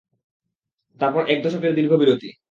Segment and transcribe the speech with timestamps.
[0.99, 2.31] তারপর এক দশকের দীর্ঘ বিরতি।